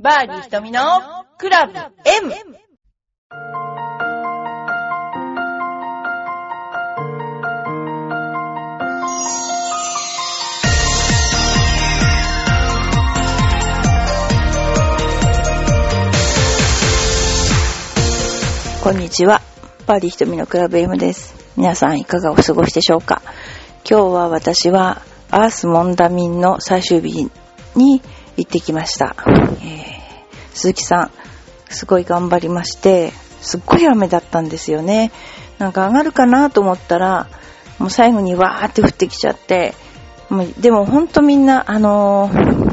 [0.00, 0.80] バーディー瞳の
[1.38, 2.32] クラブ M!
[18.84, 19.42] こんにちは。
[19.88, 21.34] バーディー瞳のクラブ M です。
[21.56, 23.20] 皆さんいかがお過ごしでしょうか？
[23.84, 25.02] 今日は私は
[25.32, 27.28] アースモンダミンの最終日
[27.74, 28.00] に
[28.36, 29.16] 行ってきました。
[29.26, 29.77] えー
[30.58, 31.10] 鈴木さん、
[31.70, 35.12] すごい頑張りまして、すっごい雨だったんですよね。
[35.58, 37.28] なんか上がるかなと思ったら、
[37.78, 39.74] もう最後にわーって降ってきちゃって、
[40.28, 42.68] もうでもほんとみんな、あのー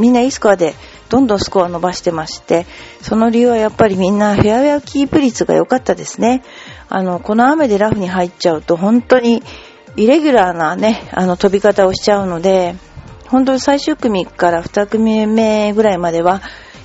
[0.00, 0.74] みんないいスコアで
[1.10, 2.66] どんどんスコア伸ばしてまして、
[3.02, 6.42] その理由はやっぱりみんなフェアウェアキープ率が良かったですね。
[6.88, 9.44] あの、この雨でラフに入っちゃうと本当に
[9.94, 12.74] イレギュラーなね、あの飛び方をしちゃうので、
[13.28, 16.42] 本当に最終組から2組目ぐらいまでは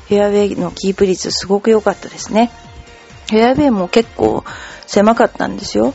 [0.09, 2.52] フェアウェイのキープ率すごく良かったですね。
[3.29, 4.43] フェアウェイも結構
[4.85, 5.93] 狭かったんですよ。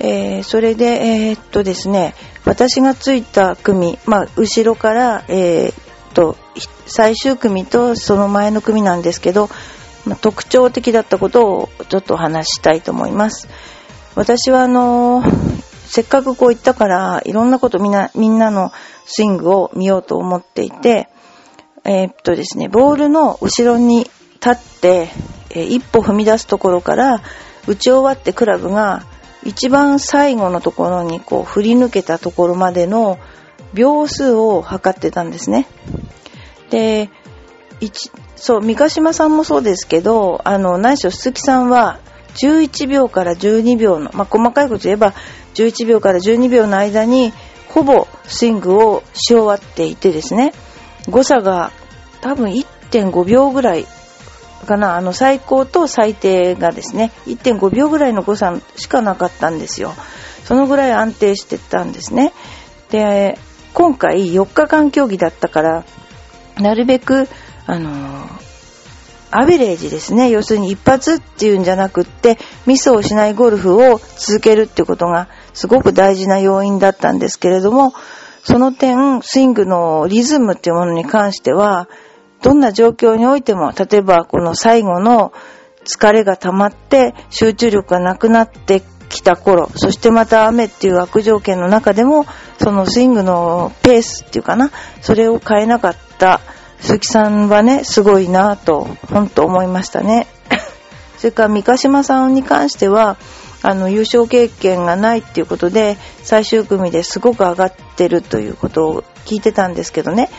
[0.00, 5.74] えーそれで、えーっとですね、私がついた組、まあ、後ろから、えーっ
[6.12, 6.36] と、
[6.86, 9.48] 最終組とその前の組なんですけど、
[10.04, 13.48] まあ特徴的だったことをちょっと話ししたいと思います。
[14.14, 18.72] 私はあのーせっかくこう行ったから、いろんなことみんな、みんなの
[19.06, 21.08] スイングを見ようと思っていて、
[21.86, 25.08] えーっとですね、ボールの後ろに立って、
[25.50, 27.22] えー一歩踏み出すところから、
[27.66, 29.04] 打ち終わってクラブが
[29.44, 33.18] 一番最後のところにこう振り抜けたところまでの
[33.74, 35.66] 秒数を測ってたんですね。
[36.70, 37.10] で、
[37.80, 41.98] 一そう、三ヶ島さんもそうですけど、あの、何しろ鈴木さんは
[42.34, 45.14] 11秒から12秒の、まあ、細かいこと言えば
[45.54, 47.32] 11秒から12秒の間に
[47.68, 50.52] ほぼスイングをし終わっていてですね、
[51.08, 51.72] 誤差が
[52.20, 53.86] 多分1.5秒ぐらい
[54.66, 59.94] かな、あの最高と最低がですね、1.5秒ぐらいの誤差しかなかったんですよ。
[60.44, 62.32] そのぐらい安定してたんですね。
[62.90, 63.38] で、
[63.74, 65.84] 今回4日間競技だったから、
[66.58, 67.28] なるべく、
[67.66, 68.28] あの
[69.30, 70.30] アベレージですね。
[70.30, 77.92] 要するに一発っていうんじゃなくって、ミスをしないゴルフを続けるってことがすごく大事な要因だったんですけれども、
[78.46, 81.88] その点、スイングのリズムっていうものに関しては、
[82.42, 85.32] どんな状況においても、例えばこの最後の
[85.84, 92.24] 疲れが溜まって集中力がなくなってきた頃、そしてまた雨っていう悪条件の中でも、
[92.62, 94.70] そのスイングのペースっていうかな、
[95.00, 96.40] それを変えなかった
[96.78, 100.28] 鈴木さんはね、すごいなぁと、本当思いましたね。
[101.18, 103.16] それから三ヶ島さんに関しては、
[103.66, 110.30] あの、優勝経験がないっていうことで、最終組ですごく上がってるということを聞いてたんですけどね。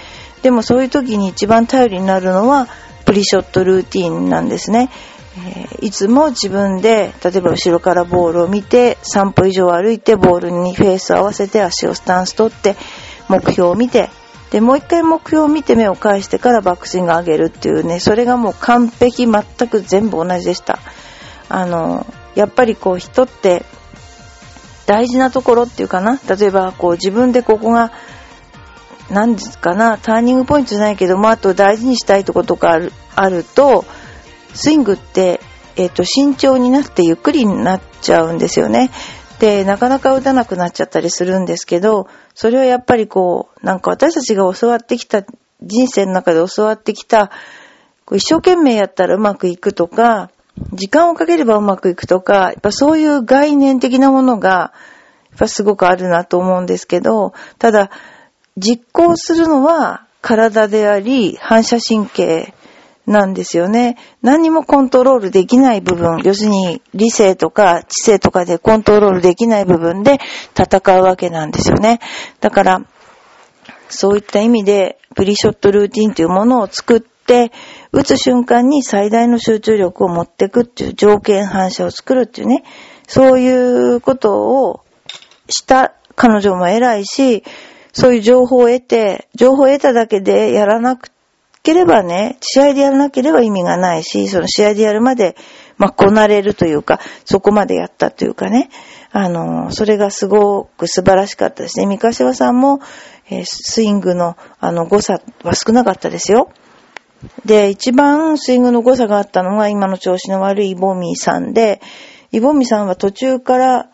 [0.43, 2.69] でもそういう時に一番頼りになるのは、
[3.03, 4.89] プリショットルーティンなんですね。
[5.45, 12.75] えーいつも自分で、例えば後ろからボールを見て、3歩以上歩いて、ボールにフェースを合わせて、足をスタンス取って、
[13.27, 14.09] 目標を見て、
[14.51, 20.79] で、もう一回目標を見て目を返してからバックスイングを上げるっていうね、それがもう完璧、全く全部同じでした。
[21.49, 22.05] あの、
[22.37, 23.65] やっぱりこう人って
[24.85, 27.91] 大事なところっていうかな、例えばこう自分でここが、
[29.09, 33.85] 何ですかな、ターニングポイントじゃないけども、あと大事にしたいとことかあるあると、
[34.53, 35.41] スイングって、
[35.75, 38.91] えっ、と、慎重になってゆっくりになっちゃうんですよね。
[39.39, 45.23] で、なかなか打たなくなっちゃったりするんですけど、それはやっぱりこう、なんか私たちが教わってきた、
[45.61, 47.29] 人生の中で教わってきた、
[48.05, 50.31] こう一生懸命やったらうまくいくとか、
[50.73, 57.91] 時間をかければうまくいくとか、やっぱそういう概念的なものが、やっぱすごくあるなと思うんですけど、ただ、
[58.57, 62.53] 実行するのは体であり、反射神経
[63.05, 63.97] なんですよね。
[64.21, 70.19] 何もコントロールできない部分、要するに理性とか知性とかでコントロールできない部分で
[70.53, 71.99] 戦うわけなんですよね。
[72.41, 72.81] だから、
[73.89, 77.51] そういった意味で、プリショットルーティンというものを作って、
[77.91, 82.63] 打つ瞬間に最大の集中力を持っていくっていう条件反射を作るっていうね、
[83.07, 83.49] そうい
[83.95, 84.83] うことを
[85.49, 87.43] した彼女も偉いし、
[87.93, 90.99] そういう情報を得て、情報を得ただけでやらな
[91.63, 95.35] ければね、試合でやらなければ意味がないし、その試合でやるまで、
[95.77, 98.69] まあ、こなれるというか、そこまでやったというかね、
[99.11, 101.85] あの、それがすごく素晴らしかったですね。
[101.85, 102.81] 三ヶ島さんも、
[103.29, 106.51] えースイングの、あの、誤差は少なかったですよ。
[107.45, 111.81] で、一番スイングの誤差があったのが今の調子の悪いイボミーさんで、
[112.31, 113.89] イボミーさんは途中から、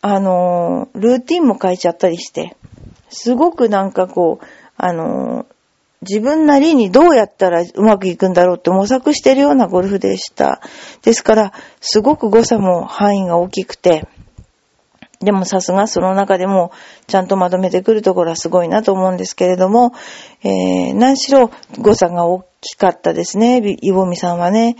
[0.00, 2.56] あのー、ルーティンも変えちゃったりして、
[3.08, 5.46] すごくなんかこう、あのー、
[6.02, 10.60] 自分なりにどうやったらうまくいくんだろうって模索してるようなゴルフでした。
[11.02, 14.06] ですから、すごく誤差も範囲が大きくて、
[15.20, 16.72] でもさすがその中でも
[17.06, 19.92] ちゃんとまとめてくるところはすごいなと思うんですけれども、
[20.42, 24.76] えー、何しろ誤差が大きかったですね、イボミさんはね。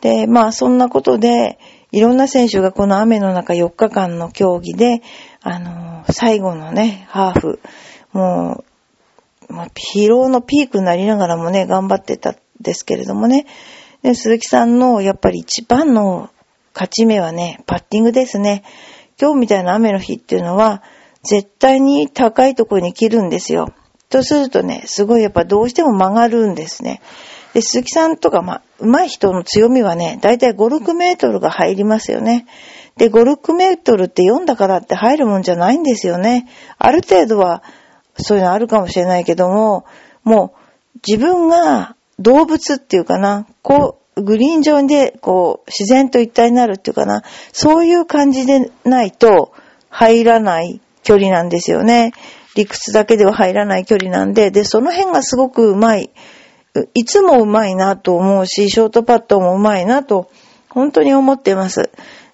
[0.00, 1.58] で、まあそんなことで、
[1.92, 5.02] いろんな選手がこの雨の中4日間の競技で、
[5.42, 7.60] あのー最後のね、ハーフ、
[8.12, 8.64] も
[9.48, 13.46] う、まあ、疲労のピークになりながらもね、頑張ってたんですけれどもね。
[14.02, 16.30] で、鈴木さんのやっぱり一番の
[16.72, 18.62] 勝ち目はね、パッティングですね。
[19.20, 20.82] 今日みたいな雨の日っていうのは、
[21.22, 23.74] 絶対に高いところに切るんですよ。
[24.08, 27.00] とするとね、すごいやっぱどうしても曲がるんですね。
[27.52, 32.46] で、鈴木さんとか、まあ、上手い人の強みはね、だいたい5、6メートルが入りますよね。
[32.96, 36.48] で、5、6メートルって読んだからって入るもんじゃないんですよね。
[36.78, 37.62] ある程度は、
[38.16, 39.84] そういうのあるかもしれないけども、
[40.24, 40.54] も
[40.96, 47.22] う、自分が動物っていうかな、こう、グリーン上で、こう、自然と一体になるっていうかな、
[47.52, 49.52] そういう感じでないと
[49.88, 52.12] 入らない距離なんですよね。
[52.56, 56.10] 理屈だけでは入らない距離なんで、で、その辺がすごくうまい。
[56.94, 60.30] いつもうまいなと思うし、ショートパットもうまいなと、
[60.68, 61.90] 本当に思ってます。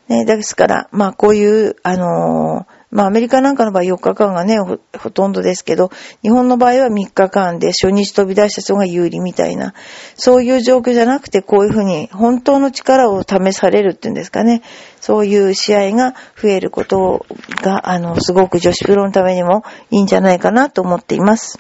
[0.09, 5.91] ね、ですから、まあこういう、あのーまあアメリカなんかの場合4日間がねほ、ほとんどですけど、
[6.23, 9.75] 日本の場合は3日間で初日飛び出した人が有利みたいな、
[10.15, 14.63] そういう状況じゃなくてこういうふうに本当の力を試されるっていうんですかね、
[15.01, 17.27] そういう試合が増えること
[17.63, 21.59] が、あの、すごく女子プロのためにもいいんじゃないかなと思っています。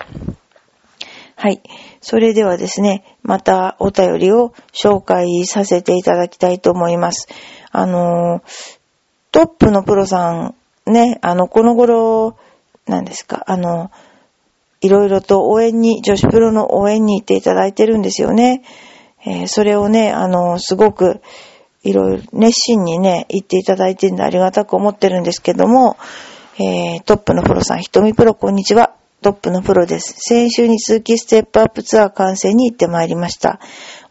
[1.38, 1.60] はい。
[2.00, 7.28] それではですね、またお便りを紹介させていただきたいと思います。
[7.72, 8.42] あの、
[9.32, 10.54] トップのプロさん、
[10.86, 12.36] ね、あの、この頃、
[12.86, 13.90] 何ですか、あの、
[14.80, 18.62] いろいろと応援に、女子プロの応援に行っていただいてるんですよね。
[19.24, 21.20] えーそれをね、あの、すごく、
[21.82, 25.96] いろいろ熱心にね、言っていただいてるんでありがたく思ってるんですけども、
[26.58, 28.92] えートップのプロさん、ひとみプロ、こんにちは。
[29.22, 30.14] トップのプロです。
[30.18, 33.58] 先週に続きステップアップツアー観戦に行ってまいりました。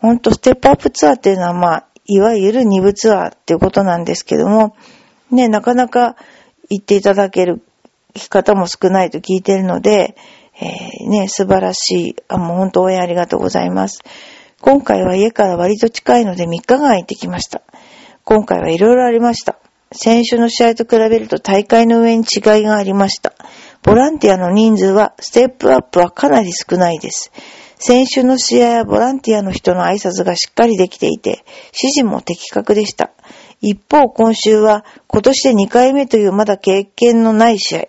[0.01, 4.75] ほんと、ステップアップツアーっていうのは、まあ、いわゆる2部ツアーっていうことなんですけども、
[5.31, 6.15] ね、なかなか
[6.69, 7.61] 行っていただける
[8.29, 10.15] 方も少ないと聞いてるので、
[10.59, 14.01] えーね、素晴らしい、あ、もう本当応援ありがとうございます。
[14.61, 17.61] 今回は家から割と近いので3日間行ってきました。
[18.23, 19.57] 今回はいろいろありました。
[19.91, 23.33] 先週の試合と比べると大会の上に違いがありました。
[23.83, 27.31] ボランティアの人数は、ステップアップはかなり少ないです。
[27.77, 33.11] 先週の試合はボランティアの人の挨拶がしっかりできていて、指示も的確でした。
[33.61, 37.87] 一方、今週は今年で2回目というまだ経験のない試合。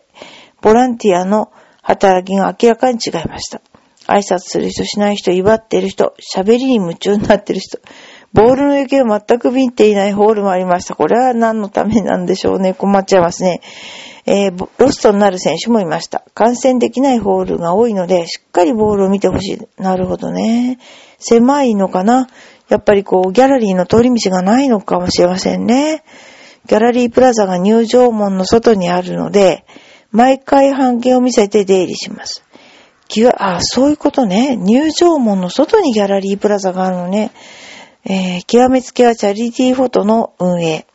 [0.63, 1.53] ボランティアの
[1.83, 3.61] 働きが明らかに違いました。
[4.07, 7.79] 挨拶する人、しない人、威張ってる人、喋りに夢中になってる人、
[8.33, 10.95] ボールの行方を全く見ていないホールもありました。
[10.95, 12.75] これは何のためなんでしょうね。
[12.75, 13.61] 困っちゃいますね。
[14.27, 16.25] えーロストになる選手もいました。
[16.35, 19.83] 観戦できないホールが多いので、しっかりボールを見てほしい。
[19.83, 20.79] なるほどね。
[21.19, 22.29] 狭いのかな
[22.69, 26.03] やっぱりこう、ギャラリーの通り道がないのかもしれませんね。
[26.67, 29.65] ギャラリープラザが入場門の外にあるので、
[30.11, 32.43] 毎回半径を見せて出入りします。
[33.39, 34.57] あ、そういうことね。
[34.57, 37.31] 入場門の外にギャラリープラザがあるのね。
[38.05, 40.87] えー極めつけはチャリティーフォトの運営。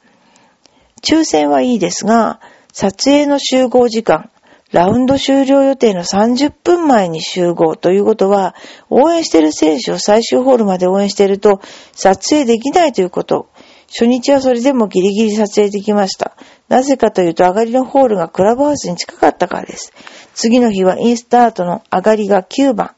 [1.01, 2.39] 抽選はいいですが、
[2.74, 4.30] 撮影の集合時間、
[4.72, 8.56] ラウンド終了予定の30分前に集合ということは、
[8.90, 11.60] 応援している選手を最終ホールまで応援していると、
[11.94, 13.48] 撮影できないということ。
[13.90, 16.38] 初日はそれでもギリギリ撮影できました。
[16.70, 19.92] なぜかというと、上がりのホールがクラブハウスに近かったからです。
[20.34, 22.92] 次の日はインスタートの上がりが9番。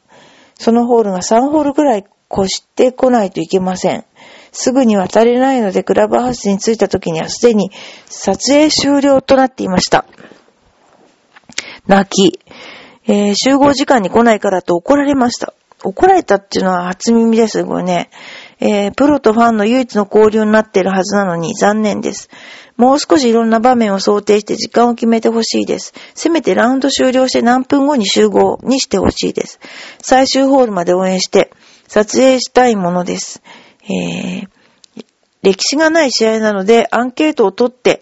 [0.59, 4.05] そのホールが3ホールくらい越してこないといけません。
[4.51, 7.71] すぐに渡れないので、クラブハウスに着いた時にはすでに
[8.05, 10.05] 撮影終了となっていました。
[11.87, 12.39] 泣き。
[13.05, 15.53] えー集合時間に来ないからと怒られました。
[15.83, 18.09] 怒られたっていうのは初耳です、これね。
[18.59, 22.29] えープロとファンの唯一の交流になっているはずなのに残念です。
[22.77, 25.93] もう少しいろんな場面を想定して時間を決めてほしいです。
[26.15, 29.59] せめてラウンド終了して何分後に集合にしてほしいです。
[30.01, 31.51] 最終ホールまで応援して
[31.87, 33.41] 撮影したいものです。
[33.83, 34.47] えー
[35.43, 38.01] 歴史がない試合なのでアンケートを取って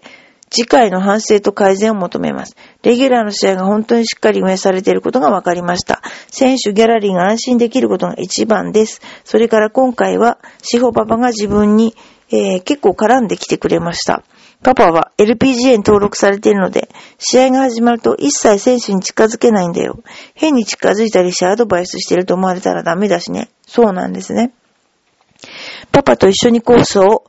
[0.53, 2.58] 次回の反省と改善を求めます。
[2.84, 6.01] レギュラーの試合が本当にしっかり運営されていることが分かりました。
[6.27, 9.01] 選手、ギャラリーが安心できることが一番です。
[9.24, 11.96] それから今回は、シホパパが自分に、
[12.34, 14.24] えー結構絡んできてくれました。
[14.62, 20.00] パパは LPGA に登録されているので、試合が始まると一切選手に近づけないんだよ。
[20.36, 23.50] 変に近づいたりしてアドバイスしてると思われたらダメだしね。
[23.65, 24.51] そうなんですね。
[25.93, 27.24] パパと一緒にコースを、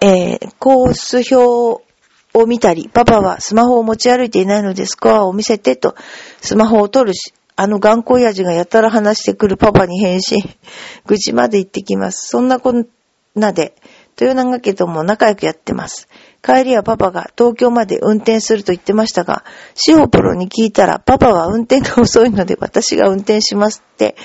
[0.00, 1.91] えーコース表
[2.34, 5.94] を見たり、パパはスマホを持ち歩いていないのでスコアを見せてと、
[6.40, 10.42] スマホを取るし、あの頑固親父がやたら話してくるパパに返信。
[11.06, 12.28] 愚痴まで言ってきます。
[12.28, 12.86] そんなこん
[13.34, 13.74] なで、
[14.20, 16.08] 豊永家とも仲良くやってます。
[16.42, 24.16] 帰りはパパが東京まで運転すると言ってましたが、シオプロに聞いたら、パパは運転が遅いので私が運転しますって、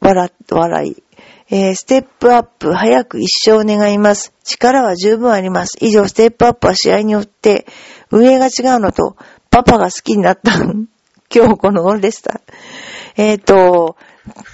[0.00, 1.07] 笑、笑い。
[1.50, 4.34] えーステップアップ、早く一生願います。
[4.44, 5.78] 力は十分あります。
[5.80, 7.66] 以上、ステップアップは試合によって、
[8.10, 9.16] 運営が違うのと、
[9.50, 10.52] パパが好きになった、
[11.34, 12.40] 今日この頃でした。
[13.16, 13.96] えっ、と、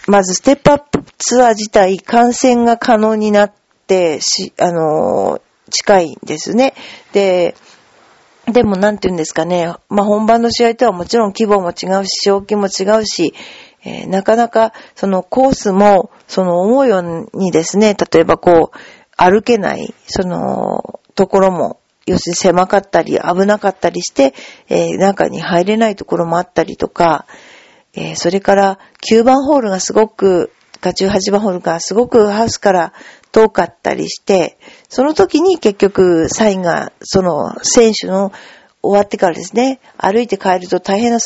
[0.07, 3.53] まず、ステップアップツアー自体、観戦が可能になっ
[3.87, 6.75] て、し、あのー近いんですね。
[7.13, 7.57] で、
[8.47, 9.75] でもなんて言うんですかね。
[9.89, 13.35] まあ、本番の試合とはもちろん規模も違うし、賞金も違うし、
[13.85, 18.79] えーなかなかそのコースも、その思うようにですね、例えばこう、
[19.17, 24.35] 歩けない、その、ところも、要するに狭かったり、危なかったりして、
[24.69, 27.27] えー中に入れないところもあったりとか、
[27.95, 28.79] えーそれから
[29.11, 30.51] 9番ホールがすごく、
[30.81, 32.93] か18番ホールがすごくハウスから
[33.33, 38.33] 遠かったりして、その時に結局サインが、その選手の
[38.83, 41.21] 終わってからですね、歩いて帰ると大変な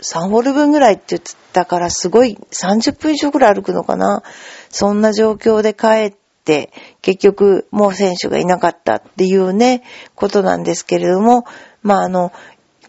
[0.00, 4.22] 3、ホール分ぐらいって言ってたからすごい30分以上ぐらい歩くのかな。
[4.70, 9.82] そんな状況で帰って、結局もう選手がいなかったっていうね、
[10.14, 11.44] ことなんですけれども、
[11.82, 12.32] まああの、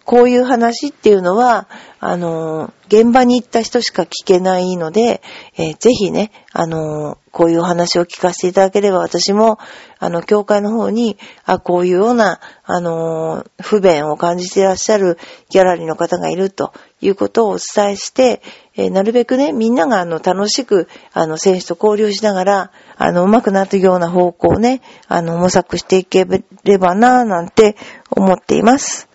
[0.10, 1.68] こういう話っていうのは、
[2.00, 5.22] あの、現場に行った人しか聞けないので、
[5.56, 9.60] えーぜひね、あの、こういう話を聞かせていただければ、私も、
[10.00, 15.20] あの、教会の方に、あ、こういうような、あの、不便を感じていらっしゃる
[15.52, 18.42] ギャラリーの方がいるということをお伝えして、
[18.76, 26.26] えーなるべくね、みんなが、あの、楽しく、あの、選手と交流しながら、あの、上手くなっていくような方向をね、あの、模索していけ
[26.64, 27.78] ればなぁ、なんて
[28.10, 29.09] 思っています。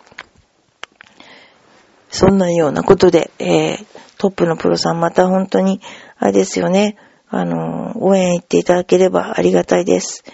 [2.15, 3.87] そんなようなことで、えー、
[4.19, 5.81] トップのプロさんまた本当に、
[6.17, 6.97] あれですよね、
[7.29, 10.25] あのー応援行っていただければありがたいです。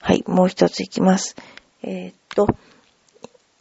[0.00, 1.36] はい、もう一ついきます。
[1.82, 2.48] えーっと、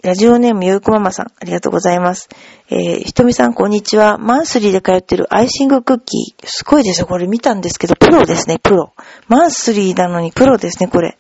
[0.04, 2.30] ラジオネームよいこママさん、ありがとうございます。
[2.70, 4.18] えー、ひとみさんこんにちは。
[4.18, 6.48] マンスリーで通ってるアイシングクッキー。
[6.48, 7.08] すごいですよ。
[7.08, 8.94] これ見たんですけど、プロですね、プロ。
[9.28, 11.20] マンスリーなのにプロですね、これ。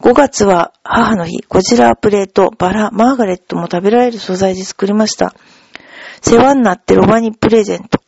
[0.00, 5.34] 5月は母の日、ゴジラプレート、バラ、マーガレットも食べられる素材で作りました。
[6.26, 8.00] 世話になってロバにプレゼント。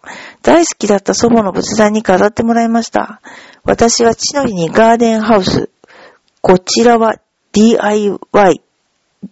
[0.43, 3.21] 大好きだった祖母の仏壇に飾ってもらいました。
[3.63, 5.69] 私は父の日にガーデンハウス。
[6.41, 7.17] こちらは
[7.53, 8.63] DIY。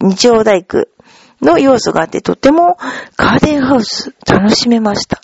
[0.01, 0.87] 日曜大工
[1.41, 2.77] の要素があって、とても
[3.17, 5.23] ガーデンハウス楽しめました。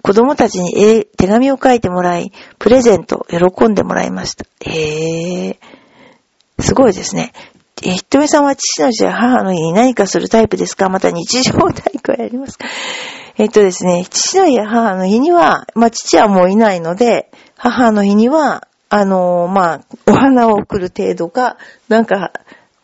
[0.00, 4.46] 子供たちに手紙を書いてもらい、プレゼント喜んでもらいました。
[4.60, 5.56] へー。
[6.62, 7.32] すごいですね。
[7.84, 10.88] えひとみさんは父の日や母の日に何かするタイプですか？
[10.88, 11.62] また日常大
[12.04, 12.66] 工はやりますか？
[13.38, 21.56] えっとですね、父の日や母の日には、まあ父はもういないので、母の日には、あのーまあ、お花を送る程度か、
[21.88, 22.32] なんか、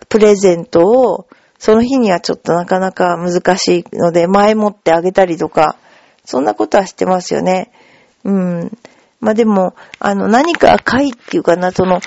[0.08, 1.26] プレゼントを、
[1.58, 5.76] その日にはちょっとなかなか難しいので、前もってあげたりとか、
[6.24, 7.70] そんなことはしてますよね。
[8.24, 8.78] うん。
[9.20, 12.00] まあでも、あの、何か会っていうかな、その、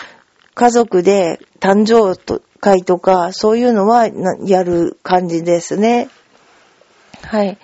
[0.54, 2.16] 家族で誕生
[2.60, 4.08] 会とか、そういうのは
[4.46, 6.10] やる感じですね。
[7.24, 7.58] はい。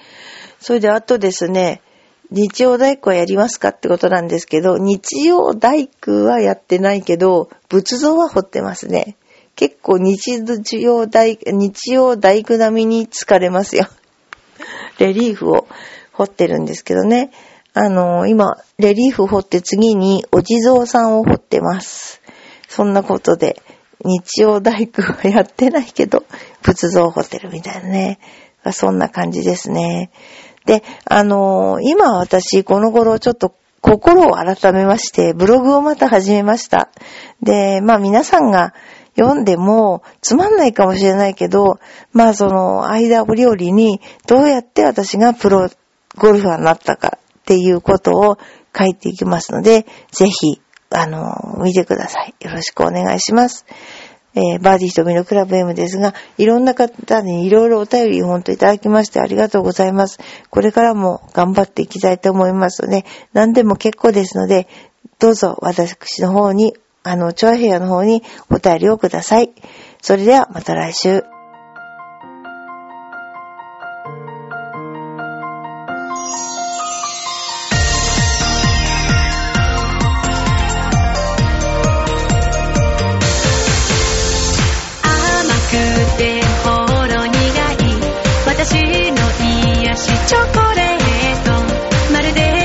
[0.60, 1.82] それであとですね、
[2.29, 9.15] 日曜大工はやりますかってことなんですけど、日曜大工はやってないけど、仏像は彫ってますね。
[9.56, 10.44] 結構日
[10.82, 13.88] 曜大、日曜大工並みに疲れますよ。
[15.00, 15.67] レリーフを
[16.13, 17.32] 彫ってるんですけどね。
[17.74, 22.22] あの、今、レリーフ彫って次にお地蔵さんを彫ってます。
[22.77, 23.60] そんなことで、
[24.05, 26.25] 日曜大工はやってないけど、
[26.62, 28.19] 仏像を彫ってるみたいなね。
[28.72, 30.12] そんな感じですね。
[30.67, 36.91] で、あの今私この頃ちょっと心を改めまして、ブログをまた始めました。
[37.41, 38.75] で、まあ皆さんが
[39.15, 41.79] 読んでもつまんないかもしれないけど、
[42.13, 45.67] まあその間折々にどうやって私がプロ
[46.15, 48.38] ゴルファーになったかっていうことを
[48.77, 52.34] 書いていきますので、ぜひ、あの、見てください。
[52.39, 53.65] よろしくお願いします。
[54.36, 60.20] えーバーディー瞳のクラブ M ですが、いろんな方にいろいろお便り本当いただきましてありがとうございます。
[60.51, 64.67] これからも頑張っていきたいと思いますので、何でも結構ですので、
[65.20, 69.51] どうぞ私の方に、あの、チョアヘアの方にお便りをください。
[70.01, 71.37] それではまた来週。
[88.70, 88.76] 私
[89.12, 89.18] の
[89.82, 92.12] 癒しチョコレート。
[92.12, 92.57] まるで